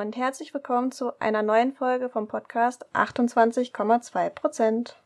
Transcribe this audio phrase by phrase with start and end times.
[0.00, 4.96] Und herzlich willkommen zu einer neuen Folge vom Podcast 28,2 Prozent.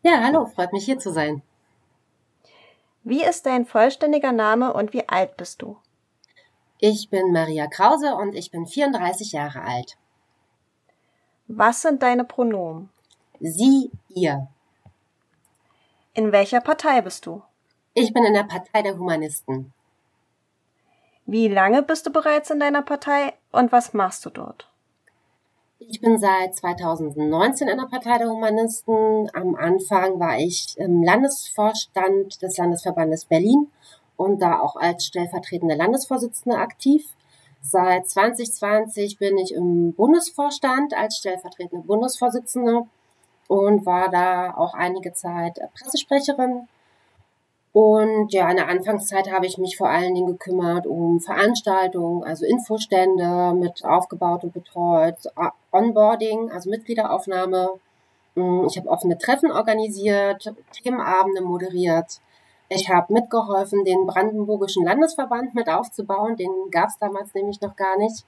[0.00, 1.42] Ja, hallo, freut mich hier zu sein.
[3.04, 5.76] Wie ist dein vollständiger Name und wie alt bist du?
[6.78, 9.98] Ich bin Maria Krause und ich bin 34 Jahre alt.
[11.48, 12.88] Was sind deine Pronomen?
[13.40, 14.48] Sie, ihr.
[16.14, 17.42] In welcher Partei bist du?
[17.92, 19.74] Ich bin in der Partei der Humanisten.
[21.30, 24.68] Wie lange bist du bereits in deiner Partei und was machst du dort?
[25.78, 29.30] Ich bin seit 2019 in der Partei der Humanisten.
[29.32, 33.68] Am Anfang war ich im Landesvorstand des Landesverbandes Berlin
[34.16, 37.06] und da auch als stellvertretende Landesvorsitzende aktiv.
[37.62, 42.88] Seit 2020 bin ich im Bundesvorstand als stellvertretende Bundesvorsitzende
[43.46, 46.66] und war da auch einige Zeit Pressesprecherin
[47.72, 52.44] und ja, in der Anfangszeit habe ich mich vor allen Dingen gekümmert um Veranstaltungen, also
[52.44, 55.16] Infostände mit aufgebaut und betreut,
[55.70, 57.70] Onboarding, also Mitgliederaufnahme.
[58.34, 62.20] Mm, ich habe offene Treffen organisiert, Themenabende moderiert.
[62.68, 66.36] Ich habe mitgeholfen, den Brandenburgischen Landesverband mit aufzubauen.
[66.36, 68.24] Den gab es damals nämlich noch gar nicht.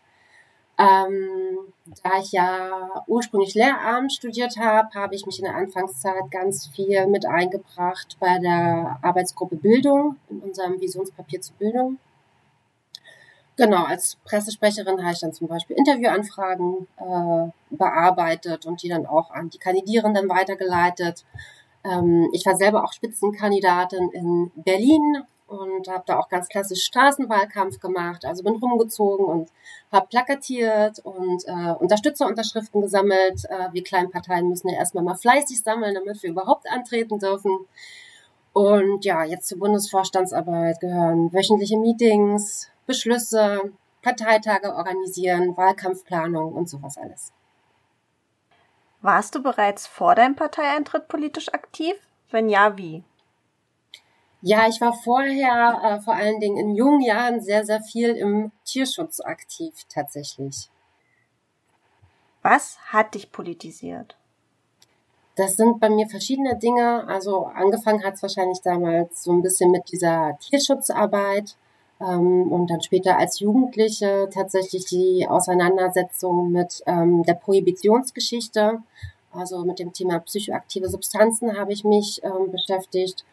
[0.82, 1.58] Ähm,
[2.02, 7.06] da ich ja ursprünglich Lehramt studiert habe, habe ich mich in der Anfangszeit ganz viel
[7.06, 11.98] mit eingebracht bei der Arbeitsgruppe Bildung in unserem Visionspapier zur Bildung.
[13.56, 19.30] Genau, als Pressesprecherin habe ich dann zum Beispiel Interviewanfragen äh, bearbeitet und die dann auch
[19.30, 21.24] an die Kandidierenden weitergeleitet.
[21.84, 25.22] Ähm, ich war selber auch Spitzenkandidatin in Berlin
[25.52, 28.24] und habe da auch ganz klassisch Straßenwahlkampf gemacht.
[28.24, 29.50] Also bin rumgezogen und
[29.90, 33.44] habe plakatiert und äh, Unterstützerunterschriften gesammelt.
[33.48, 37.66] Äh, wir kleinen Parteien müssen ja erstmal mal fleißig sammeln, damit wir überhaupt antreten dürfen.
[38.54, 43.72] Und ja, jetzt zur Bundesvorstandsarbeit gehören wöchentliche Meetings, Beschlüsse,
[44.02, 47.32] Parteitage organisieren, Wahlkampfplanung und sowas alles.
[49.00, 51.94] Warst du bereits vor deinem Parteieintritt politisch aktiv?
[52.30, 53.04] Wenn ja, wie?
[54.44, 58.50] Ja, ich war vorher äh, vor allen Dingen in jungen Jahren sehr, sehr viel im
[58.64, 60.68] Tierschutz aktiv tatsächlich.
[62.42, 64.16] Was hat dich politisiert?
[65.36, 67.06] Das sind bei mir verschiedene Dinge.
[67.06, 71.54] Also angefangen hat es wahrscheinlich damals so ein bisschen mit dieser Tierschutzarbeit
[72.00, 78.82] ähm, und dann später als Jugendliche tatsächlich die Auseinandersetzung mit ähm, der Prohibitionsgeschichte.
[79.32, 83.24] Also mit dem Thema psychoaktive Substanzen habe ich mich ähm, beschäftigt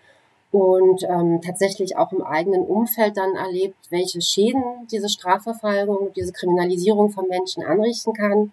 [0.51, 7.11] und ähm, tatsächlich auch im eigenen Umfeld dann erlebt, welche Schäden diese Strafverfolgung, diese Kriminalisierung
[7.11, 8.51] von Menschen anrichten kann.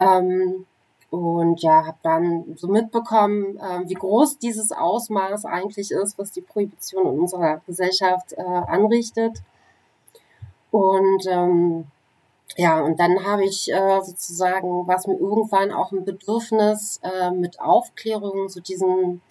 [0.00, 0.66] Ähm,
[1.10, 6.40] und ja, habe dann so mitbekommen, äh, wie groß dieses Ausmaß eigentlich ist, was die
[6.40, 9.42] Prohibition in unserer Gesellschaft äh, anrichtet.
[10.70, 11.86] Und ähm,
[12.56, 17.60] ja, und dann habe ich äh, sozusagen, was mir irgendwann auch ein Bedürfnis äh, mit
[17.60, 19.22] Aufklärung, so diesen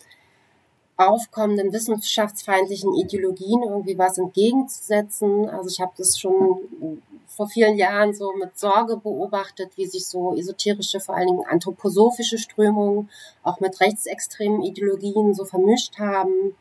[1.07, 5.49] aufkommenden wissenschaftsfeindlichen Ideologien irgendwie was entgegenzusetzen.
[5.49, 10.35] Also ich habe das schon vor vielen Jahren so mit Sorge beobachtet, wie sich so
[10.35, 13.09] esoterische, vor allen Dingen anthroposophische Strömungen
[13.41, 16.55] auch mit rechtsextremen Ideologien so vermischt haben,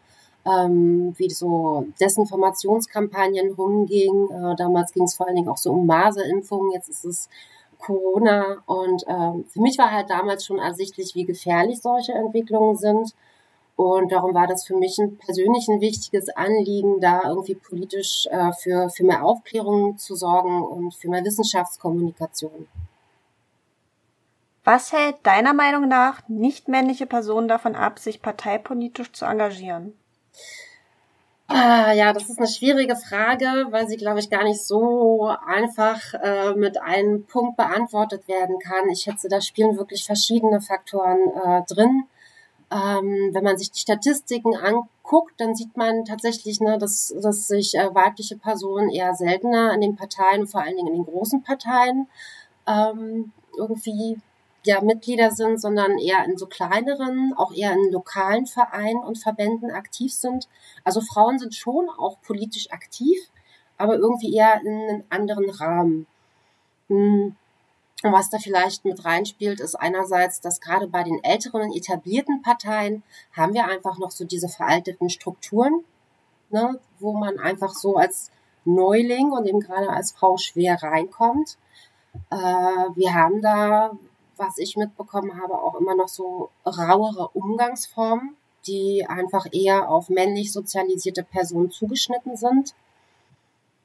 [0.46, 4.30] ähm, wie so Desinformationskampagnen rumgingen.
[4.30, 7.28] Äh, damals ging es vor allen Dingen auch so um Maserimpfungen, jetzt ist es
[7.78, 8.62] Corona.
[8.66, 13.14] Und äh, für mich war halt damals schon ersichtlich, wie gefährlich solche Entwicklungen sind.
[13.84, 18.52] Und darum war das für mich ein persönlich ein wichtiges Anliegen, da irgendwie politisch äh,
[18.52, 22.68] für, für mehr Aufklärung zu sorgen und für mehr Wissenschaftskommunikation.
[24.64, 29.94] Was hält deiner Meinung nach nicht-männliche Personen davon ab, sich parteipolitisch zu engagieren?
[31.48, 36.14] Ah, ja, das ist eine schwierige Frage, weil sie, glaube ich, gar nicht so einfach
[36.14, 38.88] äh, mit einem Punkt beantwortet werden kann.
[38.88, 42.04] Ich schätze, da spielen wirklich verschiedene Faktoren äh, drin.
[42.72, 47.74] Ähm, wenn man sich die Statistiken anguckt, dann sieht man tatsächlich, ne, dass, dass sich
[47.74, 52.08] äh, weibliche Personen eher seltener in den Parteien, vor allen Dingen in den großen Parteien,
[52.66, 54.18] ähm, irgendwie
[54.64, 59.70] ja Mitglieder sind, sondern eher in so kleineren, auch eher in lokalen Vereinen und Verbänden
[59.70, 60.48] aktiv sind.
[60.84, 63.18] Also Frauen sind schon auch politisch aktiv,
[63.76, 66.06] aber irgendwie eher in einem anderen Rahmen.
[66.88, 67.36] Hm.
[68.02, 73.02] Und was da vielleicht mit reinspielt, ist einerseits, dass gerade bei den älteren etablierten Parteien
[73.32, 75.84] haben wir einfach noch so diese veralteten Strukturen,
[76.50, 78.30] ne, wo man einfach so als
[78.64, 81.58] Neuling und eben gerade als Frau schwer reinkommt.
[82.30, 83.92] Äh, wir haben da,
[84.36, 90.52] was ich mitbekommen habe, auch immer noch so rauere Umgangsformen, die einfach eher auf männlich
[90.52, 92.74] sozialisierte Personen zugeschnitten sind.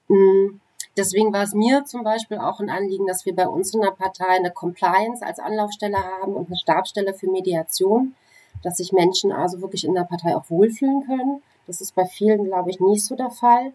[0.08, 0.60] Mhm
[0.95, 3.91] Deswegen war es mir zum Beispiel auch ein Anliegen, dass wir bei uns in der
[3.91, 8.15] Partei eine Compliance als Anlaufstelle haben und eine Stabstelle für Mediation,
[8.63, 11.44] dass sich Menschen also wirklich in der Partei auch wohlfühlen können.
[11.68, 13.74] Das ist bei vielen, glaube ich, nicht so der Fall.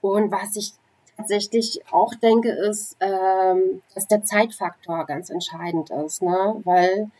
[0.00, 0.72] Und was ich
[1.16, 6.60] tatsächlich auch denke, ist, ähm, dass der Zeitfaktor ganz entscheidend ist, ne?
[6.64, 7.10] weil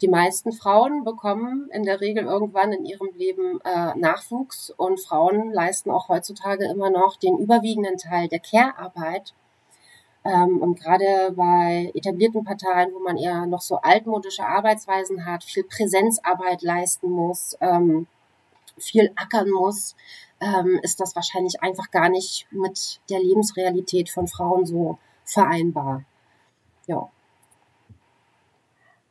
[0.00, 5.52] die meisten Frauen bekommen in der Regel irgendwann in ihrem Leben äh, Nachwuchs und Frauen
[5.52, 9.34] leisten auch heutzutage immer noch den überwiegenden Teil der Care-Arbeit.
[10.24, 15.64] Ähm, und gerade bei etablierten Parteien, wo man eher noch so altmodische Arbeitsweisen hat, viel
[15.64, 18.06] Präsenzarbeit leisten muss, ähm,
[18.76, 19.96] viel ackern muss,
[20.40, 26.04] ähm, ist das wahrscheinlich einfach gar nicht mit der Lebensrealität von Frauen so vereinbar.
[26.86, 27.10] Ja.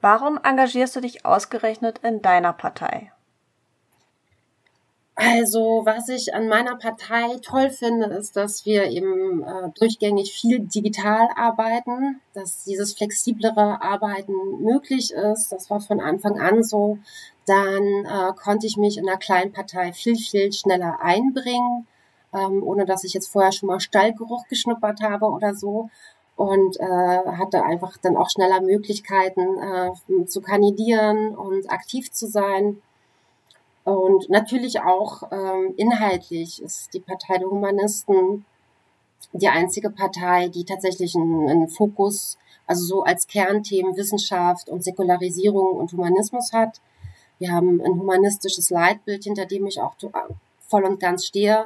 [0.01, 3.11] Warum engagierst du dich ausgerechnet in deiner Partei?
[5.19, 10.59] Also, was ich an meiner Partei toll finde, ist, dass wir eben äh, durchgängig viel
[10.59, 15.51] digital arbeiten, dass dieses flexiblere Arbeiten möglich ist.
[15.51, 16.99] Das war von Anfang an so.
[17.47, 21.87] Dann äh, konnte ich mich in einer kleinen Partei viel, viel schneller einbringen,
[22.31, 25.89] ähm, ohne dass ich jetzt vorher schon mal Stallgeruch geschnuppert habe oder so
[26.37, 32.81] und äh, hatte einfach dann auch schneller Möglichkeiten äh, zu kandidieren und aktiv zu sein.
[33.83, 38.45] Und natürlich auch ähm, inhaltlich ist die Partei der Humanisten
[39.33, 45.77] die einzige Partei, die tatsächlich einen, einen Fokus, also so als Kernthemen Wissenschaft und Säkularisierung
[45.77, 46.81] und Humanismus hat.
[47.39, 49.95] Wir haben ein humanistisches Leitbild, hinter dem ich auch
[50.67, 51.65] voll und ganz stehe.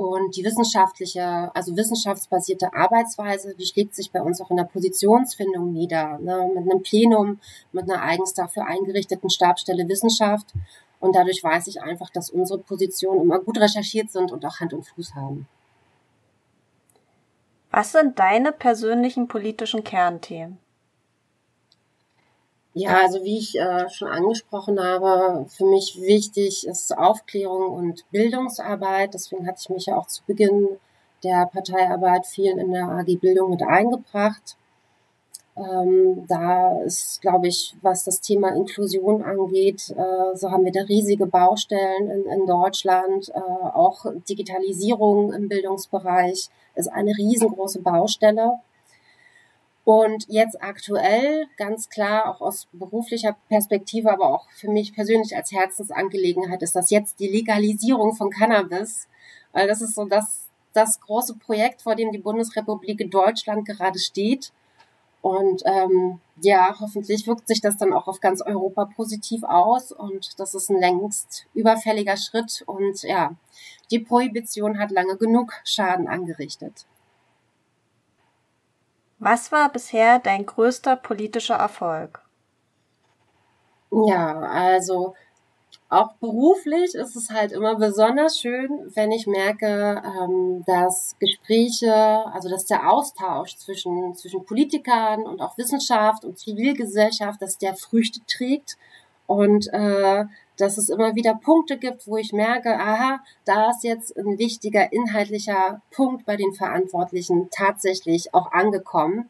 [0.00, 5.74] Und die wissenschaftliche, also wissenschaftsbasierte Arbeitsweise, die schlägt sich bei uns auch in der Positionsfindung
[5.74, 6.50] nieder, ne?
[6.54, 7.38] mit einem Plenum,
[7.72, 10.54] mit einer eigens dafür eingerichteten Stabstelle Wissenschaft.
[11.00, 14.72] Und dadurch weiß ich einfach, dass unsere Positionen immer gut recherchiert sind und auch Hand
[14.72, 15.46] und Fuß haben.
[17.70, 20.56] Was sind deine persönlichen politischen Kernthemen?
[22.72, 29.14] Ja, also wie ich äh, schon angesprochen habe, für mich wichtig ist Aufklärung und Bildungsarbeit.
[29.14, 30.68] Deswegen hatte ich mich ja auch zu Beginn
[31.24, 34.56] der Parteiarbeit viel in der AG Bildung mit eingebracht.
[35.56, 40.82] Ähm, da ist, glaube ich, was das Thema Inklusion angeht, äh, so haben wir da
[40.82, 43.30] riesige Baustellen in, in Deutschland.
[43.30, 48.60] Äh, auch Digitalisierung im Bildungsbereich ist eine riesengroße Baustelle.
[49.92, 55.50] Und jetzt aktuell, ganz klar, auch aus beruflicher Perspektive, aber auch für mich persönlich als
[55.50, 59.08] Herzensangelegenheit, ist das jetzt die Legalisierung von Cannabis.
[59.50, 64.52] Weil das ist so das, das große Projekt, vor dem die Bundesrepublik Deutschland gerade steht.
[65.22, 69.90] Und ähm, ja, hoffentlich wirkt sich das dann auch auf ganz Europa positiv aus.
[69.90, 72.62] Und das ist ein längst überfälliger Schritt.
[72.64, 73.34] Und ja,
[73.90, 76.86] die Prohibition hat lange genug Schaden angerichtet.
[79.20, 82.22] Was war bisher dein größter politischer Erfolg?
[83.90, 85.14] Ja, also
[85.90, 91.92] auch beruflich ist es halt immer besonders schön, wenn ich merke, ähm, dass Gespräche,
[92.32, 98.20] also dass der Austausch zwischen, zwischen Politikern und auch Wissenschaft und Zivilgesellschaft, dass der Früchte
[98.26, 98.78] trägt
[99.26, 100.24] und äh,
[100.60, 104.92] dass es immer wieder Punkte gibt, wo ich merke, aha, da ist jetzt ein wichtiger
[104.92, 109.28] inhaltlicher Punkt bei den Verantwortlichen tatsächlich auch angekommen.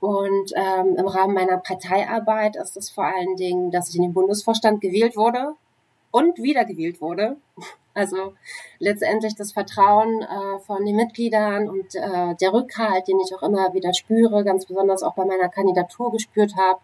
[0.00, 4.12] Und ähm, im Rahmen meiner Parteiarbeit ist es vor allen Dingen, dass ich in den
[4.12, 5.54] Bundesvorstand gewählt wurde
[6.10, 7.36] und wiedergewählt wurde.
[7.98, 8.34] Also
[8.78, 13.72] letztendlich das Vertrauen äh, von den Mitgliedern und äh, der Rückhalt, den ich auch immer
[13.72, 16.80] wieder spüre, ganz besonders auch bei meiner Kandidatur gespürt habe.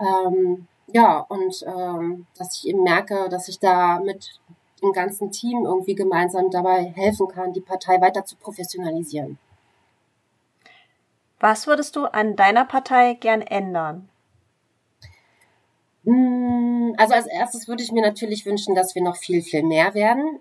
[0.00, 4.40] Ähm, ja, und ähm, dass ich eben merke, dass ich da mit
[4.82, 9.38] dem ganzen Team irgendwie gemeinsam dabei helfen kann, die Partei weiter zu professionalisieren.
[11.38, 14.08] Was würdest du an deiner Partei gern ändern?
[16.04, 19.94] Hm, also als erstes würde ich mir natürlich wünschen, dass wir noch viel, viel mehr
[19.94, 20.40] werden.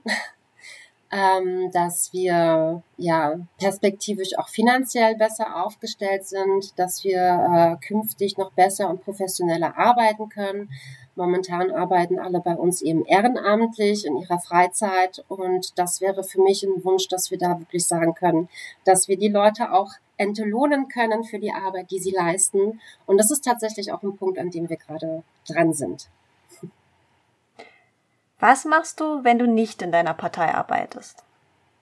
[1.12, 8.52] Ähm, dass wir ja perspektivisch auch finanziell besser aufgestellt sind, dass wir äh, künftig noch
[8.52, 10.70] besser und professioneller arbeiten können.
[11.16, 16.64] Momentan arbeiten alle bei uns eben ehrenamtlich in ihrer Freizeit und das wäre für mich
[16.64, 18.48] ein Wunsch, dass wir da wirklich sagen können,
[18.86, 22.80] dass wir die Leute auch entlohnen können für die Arbeit, die sie leisten.
[23.06, 26.10] Und das ist tatsächlich auch ein Punkt, an dem wir gerade dran sind.
[28.40, 31.24] Was machst du, wenn du nicht in deiner Partei arbeitest?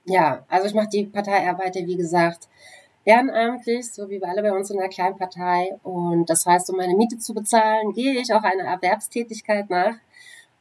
[0.06, 2.48] Ja, also ich mache die Parteiarbeit, wie gesagt,
[3.06, 5.78] ehrenamtlich, so wie wir alle bei uns in der kleinen Partei.
[5.84, 9.96] Und das heißt, um meine Miete zu bezahlen, gehe ich auch einer Erwerbstätigkeit nach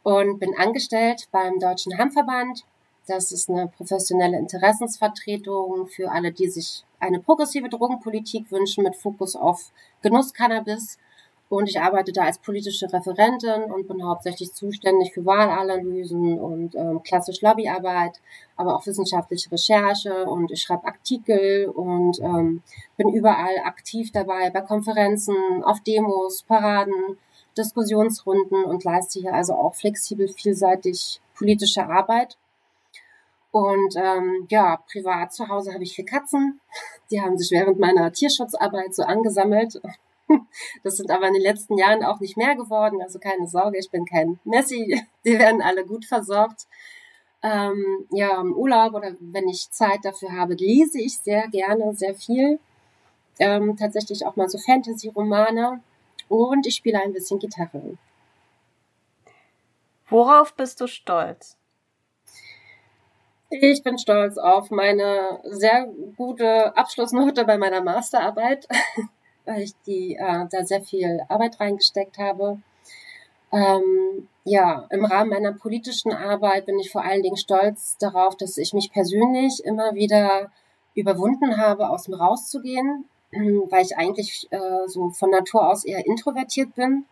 [0.03, 2.65] und bin angestellt beim Deutschen Handverband
[3.07, 9.37] Das ist eine professionelle Interessensvertretung für alle, die sich eine progressive Drogenpolitik wünschen mit Fokus
[9.37, 9.71] auf
[10.03, 10.99] Genusscannabis.
[11.49, 17.03] Und ich arbeite da als politische Referentin und bin hauptsächlich zuständig für Wahlanalysen und ähm,
[17.05, 18.21] klassische Lobbyarbeit,
[18.57, 22.63] aber auch wissenschaftliche Recherche und ich schreibe Artikel und ähm,
[22.97, 27.17] bin überall aktiv dabei bei Konferenzen, auf Demos, Paraden,
[27.57, 32.37] Diskussionsrunden und leiste hier also auch flexibel vielseitig politische Arbeit.
[33.53, 36.61] Und ähm, ja, privat zu Hause habe ich vier Katzen.
[37.11, 39.81] Die haben sich während meiner Tierschutzarbeit so angesammelt.
[40.83, 43.01] Das sind aber in den letzten Jahren auch nicht mehr geworden.
[43.03, 45.01] Also keine Sorge, ich bin kein Messi.
[45.25, 46.67] Die werden alle gut versorgt.
[47.43, 52.15] Ähm, ja, im Urlaub oder wenn ich Zeit dafür habe, lese ich sehr gerne, sehr
[52.15, 52.59] viel.
[53.39, 55.81] Ähm, tatsächlich auch mal so Fantasy-Romane.
[56.29, 57.97] Und ich spiele ein bisschen Gitarre.
[60.09, 61.57] Worauf bist du stolz?
[63.49, 68.67] Ich bin stolz auf meine sehr gute Abschlussnote bei meiner Masterarbeit,
[69.47, 72.59] weil ich die äh, da sehr viel Arbeit reingesteckt habe.
[73.53, 78.59] Ähm, ja, im Rahmen meiner politischen Arbeit bin ich vor allen Dingen stolz darauf, dass
[78.59, 80.51] ich mich persönlich immer wieder
[80.95, 86.75] überwunden habe, aus dem rauszugehen, weil ich eigentlich äh, so von Natur aus eher introvertiert
[86.75, 87.07] bin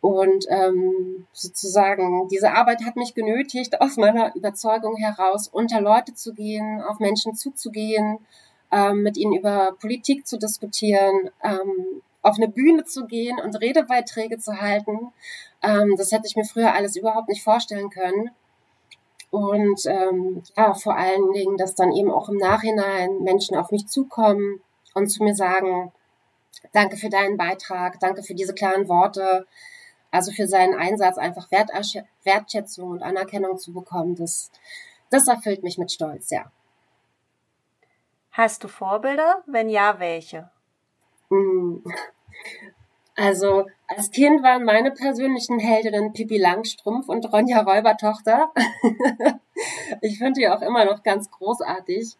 [0.00, 6.32] und ähm, sozusagen, diese Arbeit hat mich genötigt, aus meiner Überzeugung heraus unter Leute zu
[6.32, 8.18] gehen, auf Menschen zuzugehen,
[8.72, 14.38] ähm, mit ihnen über Politik zu diskutieren, ähm, auf eine Bühne zu gehen und Redebeiträge
[14.38, 15.12] zu halten.
[15.62, 18.30] Ähm, das hätte ich mir früher alles überhaupt nicht vorstellen können.
[19.30, 23.86] Und ähm, ja, vor allen Dingen, dass dann eben auch im Nachhinein Menschen auf mich
[23.86, 24.60] zukommen
[24.94, 25.92] und zu mir sagen,
[26.72, 29.46] danke für deinen Beitrag, danke für diese klaren Worte,
[30.10, 34.50] also für seinen Einsatz einfach Wertschätzung und Anerkennung zu bekommen, das,
[35.10, 36.50] das erfüllt mich mit Stolz, ja.
[38.40, 39.42] Hast du Vorbilder?
[39.44, 40.48] Wenn ja, welche?
[41.28, 41.84] Hm.
[43.14, 48.50] Also als Kind waren meine persönlichen Heldinnen Pippi Langstrumpf und Ronja Räubertochter.
[50.00, 52.16] ich finde die auch immer noch ganz großartig.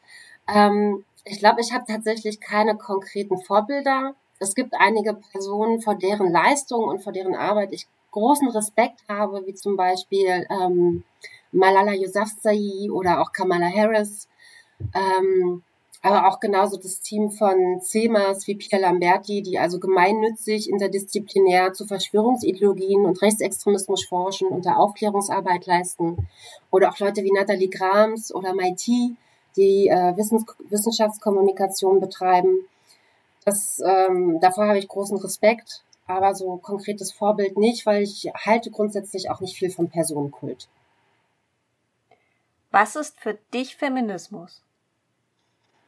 [0.47, 6.33] Ähm, ich glaube, ich habe tatsächlich keine konkreten Vorbilder es gibt einige Personen, vor deren
[6.33, 11.05] Leistung und vor deren Arbeit ich großen Respekt habe, wie zum Beispiel ähm,
[11.53, 14.29] Malala Yousafzai oder auch Kamala Harris.
[14.95, 15.62] Ähm,
[16.02, 21.87] aber auch genauso das Team von CEMAS wie Pierre Lamberti, die also gemeinnützig interdisziplinär zu
[21.87, 26.28] Verschwörungsideologien und Rechtsextremismus forschen und da Aufklärungsarbeit leisten.
[26.71, 28.87] Oder auch Leute wie Nathalie Grams oder MIT,
[29.57, 32.66] die äh, Wissens Wissenschaftskommunikation betreiben.
[33.45, 38.71] Das, ähm, davor habe ich großen Respekt, aber so konkretes Vorbild nicht, weil ich halte
[38.71, 40.69] grundsätzlich auch nicht viel vom Personenkult.
[42.71, 44.62] Was ist für dich Feminismus?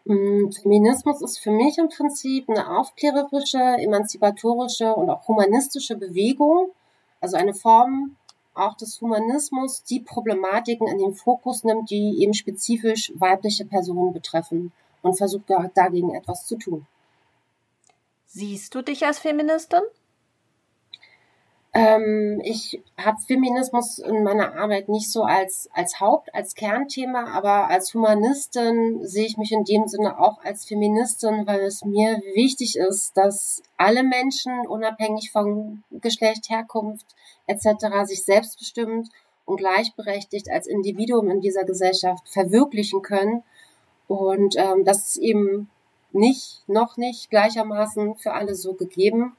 [0.04, 6.70] Mm, Feminismus ist für mich im Prinzip eine aufklärerische, emanzipatorische und auch humanistische Bewegung,
[7.20, 8.16] also eine Form
[8.54, 14.72] auch des Humanismus, die Problematiken in den Fokus nimmt, die eben spezifisch weibliche Personen betreffen
[15.00, 15.44] und versucht
[15.74, 16.86] dagegen etwas zu tun.
[18.26, 19.80] Siehst du dich als Feministin?
[21.74, 27.68] Ähm, ich habe Feminismus in meiner Arbeit nicht so als, als Haupt, als Kernthema, aber
[27.70, 32.76] als Humanistin sehe ich mich in dem Sinne auch als Feministin, weil es mir wichtig
[32.76, 37.06] ist, dass alle Menschen unabhängig von Geschlecht, Herkunft
[37.46, 38.04] etc.
[38.04, 39.08] sich selbstbestimmt
[39.46, 43.44] und gleichberechtigt als Individuum in dieser Gesellschaft verwirklichen können
[44.08, 45.70] und ähm, dass es eben
[46.12, 49.34] nicht, noch nicht gleichermaßen für alle so gegeben.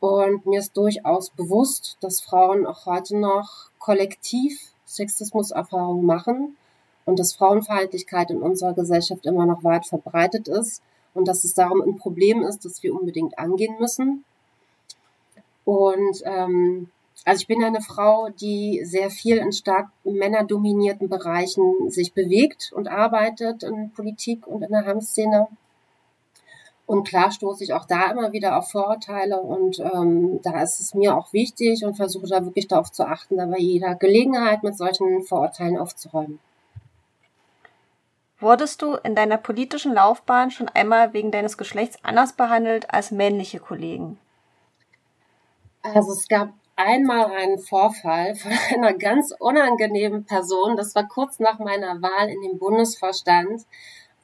[0.00, 6.56] Und mir ist durchaus bewusst, dass Frauen auch heute noch kollektiv Sexismuserfahrungen machen
[7.04, 10.82] und dass Frauenfeindlichkeit in unserer Gesellschaft immer noch weit verbreitet ist
[11.14, 14.24] und dass es darum ein Problem ist, das wir unbedingt angehen müssen.
[15.64, 16.90] Und ähm,
[17.24, 22.88] also ich bin eine Frau, die sehr viel in stark männerdominierten Bereichen sich bewegt und
[22.88, 25.48] arbeitet in Politik und in der Hamszene.
[26.86, 30.92] Und klar stoße ich auch da immer wieder auf Vorurteile und ähm, da ist es
[30.92, 34.76] mir auch wichtig und versuche da wirklich darauf zu achten, da bei jeder Gelegenheit mit
[34.76, 36.40] solchen Vorurteilen aufzuräumen.
[38.38, 43.60] Wurdest du in deiner politischen Laufbahn schon einmal wegen deines Geschlechts anders behandelt als männliche
[43.60, 44.18] Kollegen?
[45.82, 50.76] Also es gab einmal einen Vorfall von einer ganz unangenehmen Person.
[50.76, 53.62] Das war kurz nach meiner Wahl in den Bundesvorstand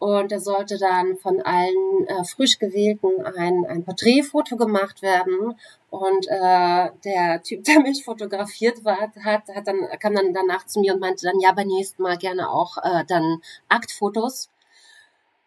[0.01, 5.55] und da sollte dann von allen äh, frisch gewählten ein, ein Porträtfoto gemacht werden.
[5.91, 10.81] Und äh, der Typ, der mich fotografiert war, hat, hat dann, kam dann danach zu
[10.81, 14.49] mir und meinte dann, ja, beim nächsten Mal gerne auch äh, dann Aktfotos.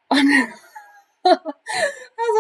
[0.10, 0.20] Und
[1.24, 1.40] also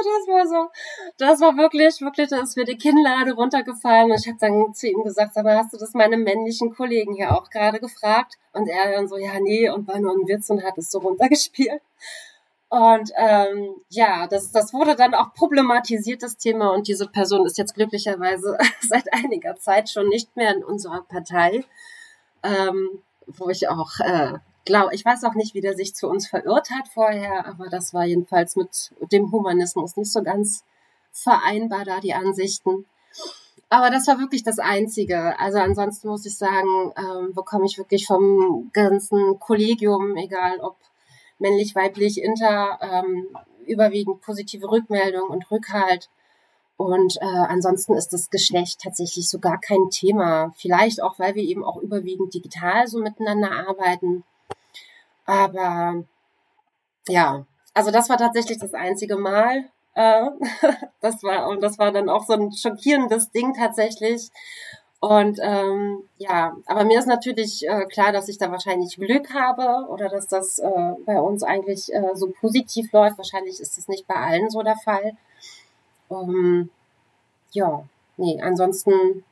[0.05, 0.69] das war so,
[1.17, 4.87] das war wirklich, wirklich, da ist mir die Kinnlade runtergefallen und ich habe dann zu
[4.87, 8.35] ihm gesagt, sag mal, hast du das meine männlichen Kollegen hier auch gerade gefragt?
[8.53, 10.99] Und er dann so, ja, nee, und war nur ein Witz und hat es so
[10.99, 11.81] runtergespielt.
[12.69, 16.71] Und ähm, ja, das, das wurde dann auch problematisiert, das Thema.
[16.73, 21.63] Und diese Person ist jetzt glücklicherweise seit einiger Zeit schon nicht mehr in unserer Partei,
[22.41, 22.89] ähm,
[23.27, 26.71] wo ich auch äh, glaube, ich weiß auch nicht, wie der sich zu uns verirrt
[26.71, 30.63] hat vorher, aber das war jedenfalls mit dem Humanismus nicht so ganz
[31.13, 32.85] vereinbar da, die Ansichten.
[33.69, 35.39] Aber das war wirklich das Einzige.
[35.39, 40.75] Also ansonsten muss ich sagen, ähm, bekomme ich wirklich vom ganzen Kollegium, egal ob
[41.39, 46.09] männlich, weiblich, inter, ähm, überwiegend positive Rückmeldung und Rückhalt.
[46.77, 50.53] Und äh, ansonsten ist das Geschlecht tatsächlich so gar kein Thema.
[50.57, 54.23] Vielleicht auch, weil wir eben auch überwiegend digital so miteinander arbeiten.
[55.25, 56.03] Aber
[57.07, 59.69] ja, also das war tatsächlich das einzige Mal.
[59.95, 60.25] Äh,
[61.01, 64.29] das war und das war dann auch so ein schockierendes Ding tatsächlich.
[64.99, 69.89] Und ähm, ja, aber mir ist natürlich äh, klar, dass ich da wahrscheinlich Glück habe
[69.89, 73.17] oder dass das äh, bei uns eigentlich äh, so positiv läuft.
[73.17, 75.17] Wahrscheinlich ist das nicht bei allen so der Fall.
[76.07, 76.69] Um,
[77.51, 77.83] ja,
[78.15, 79.25] nee, ansonsten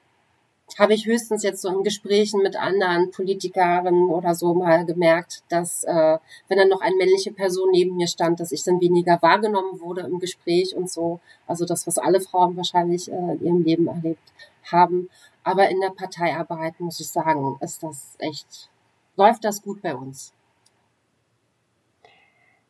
[0.79, 5.83] habe ich höchstens jetzt so in Gesprächen mit anderen Politikerinnen oder so mal gemerkt, dass
[5.83, 9.79] äh, wenn dann noch eine männliche Person neben mir stand, dass ich dann weniger wahrgenommen
[9.79, 11.19] wurde im Gespräch und so.
[11.47, 14.33] Also das, was alle Frauen wahrscheinlich äh, in ihrem Leben erlebt
[14.71, 15.09] haben.
[15.43, 18.69] Aber in der Parteiarbeit muss ich sagen, ist das echt,
[19.17, 20.33] läuft das gut bei uns.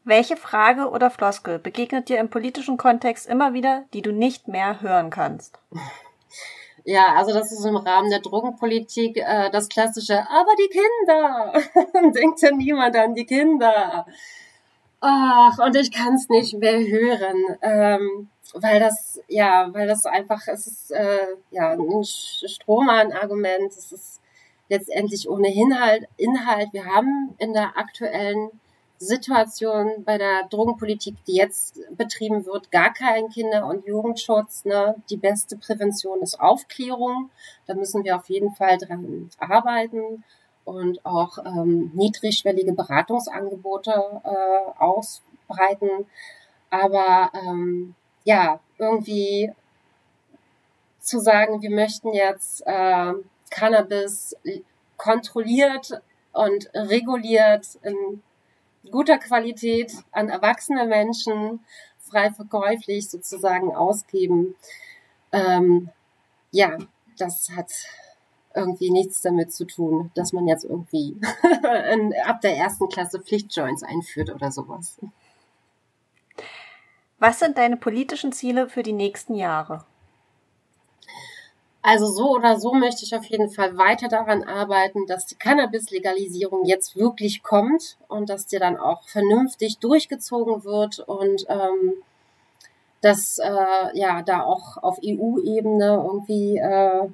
[0.04, 4.82] Welche Frage oder Floskel begegnet dir im politischen Kontext immer wieder, die du nicht mehr
[4.82, 5.60] hören kannst?
[6.84, 12.12] Ja, also das ist im Rahmen der Drogenpolitik äh, das klassische, aber die Kinder.
[12.14, 14.06] Denkt ja niemand an die Kinder.
[15.00, 20.48] Ach, und ich kann es nicht mehr hören, ähm, weil das, ja, weil das einfach,
[20.48, 24.22] es ist äh, ja ein Strohmann-Argument, es ist
[24.70, 26.70] letztendlich ohne Inhalt, Inhalt.
[26.72, 28.50] Wir haben in der aktuellen
[29.06, 34.66] Situation bei der Drogenpolitik, die jetzt betrieben wird, gar kein Kinder- und Jugendschutz.
[34.66, 34.96] Ne?
[35.10, 37.30] Die beste Prävention ist Aufklärung.
[37.66, 40.24] Da müssen wir auf jeden Fall dran arbeiten
[40.66, 43.92] und auch ähm, niedrigschwellige Beratungsangebote
[44.24, 46.06] äh, ausbreiten.
[46.70, 49.52] Aber ähm, ja, irgendwie
[51.00, 53.14] zu sagen, wir möchten jetzt äh,
[53.50, 54.36] Cannabis
[54.98, 56.02] kontrolliert
[56.34, 58.22] und reguliert in
[58.90, 61.60] guter Qualität an erwachsene Menschen
[62.00, 64.56] frei verkäuflich sozusagen ausgeben.
[65.32, 65.90] Ähm,
[66.52, 66.78] ja,
[67.18, 67.72] das hat
[68.54, 71.18] irgendwie nichts damit zu tun, dass man jetzt irgendwie
[72.26, 74.98] ab der ersten Klasse Pflichtjoints einführt oder sowas.
[77.20, 79.86] Was sind deine politischen Ziele für die nächsten Jahre?
[81.84, 86.66] Also so oder so möchte ich auf jeden Fall weiter daran arbeiten, dass die Cannabis-Legalisierung
[86.66, 91.94] jetzt wirklich kommt und dass die dann auch vernünftig durchgezogen wird und ähm,
[93.02, 97.10] dass äh, ja da auch auf EU-Ebene irgendwie äh,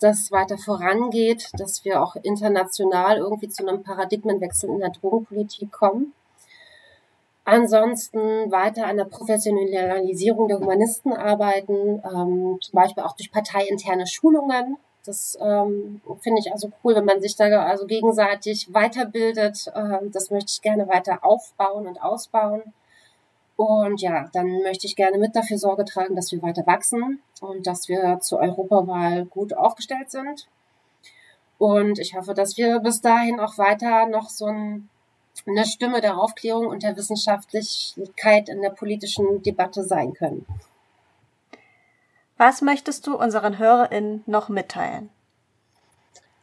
[0.00, 6.12] das weiter vorangeht, dass wir auch international irgendwie zu einem Paradigmenwechsel in der Drogenpolitik kommen.
[7.44, 8.18] Ansonsten
[8.52, 14.76] weiter an der Professionalisierung der Humanisten arbeiten, ähm, zum Beispiel auch durch parteiinterne Schulungen.
[15.04, 19.72] Das ähm, finde ich also cool, wenn man sich da also gegenseitig weiterbildet.
[19.74, 22.62] Ähm, das möchte ich gerne weiter aufbauen und ausbauen.
[23.56, 27.66] Und ja, dann möchte ich gerne mit dafür Sorge tragen, dass wir weiter wachsen und
[27.66, 30.46] dass wir zur Europawahl gut aufgestellt sind.
[31.58, 34.88] Und ich hoffe, dass wir bis dahin auch weiter noch so ein
[35.46, 40.46] eine Stimme der Aufklärung und der Wissenschaftlichkeit in der politischen Debatte sein können.
[42.36, 45.10] Was möchtest du unseren HörerInnen noch mitteilen?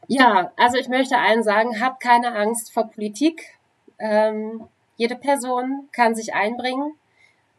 [0.07, 3.57] Ja, also ich möchte allen sagen, habt keine Angst vor Politik.
[3.99, 6.93] Ähm, jede Person kann sich einbringen.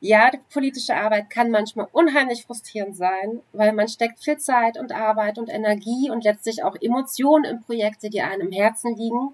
[0.00, 4.92] Ja, die politische Arbeit kann manchmal unheimlich frustrierend sein, weil man steckt viel Zeit und
[4.92, 9.32] Arbeit und Energie und letztlich auch Emotionen in Projekte, die einem im Herzen liegen.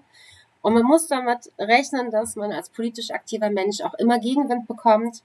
[0.65, 5.21] Und man muss damit rechnen, dass man als politisch aktiver Mensch auch immer Gegenwind bekommt.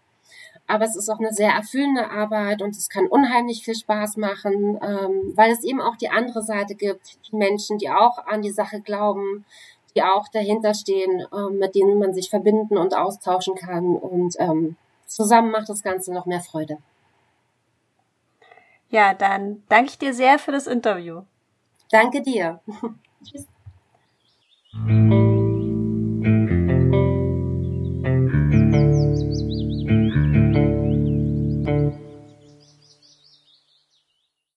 [0.67, 4.79] Aber es ist auch eine sehr erfüllende Arbeit und es kann unheimlich viel Spaß machen,
[4.83, 8.51] ähm, weil es eben auch die andere Seite gibt, die Menschen, die auch an die
[8.51, 9.47] Sache glauben,
[9.97, 13.97] die auch dahinter stehen, ähm, mit denen man sich verbinden und austauschen kann.
[13.97, 14.77] Und ähm,
[15.07, 16.77] zusammen macht das Ganze noch mehr Freude.
[18.91, 21.23] Ja, dann danke ich dir sehr für das Interview.
[21.91, 22.61] Danke dir.
[23.25, 23.47] Tschüss.